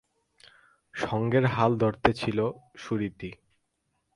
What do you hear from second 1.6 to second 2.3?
ধরে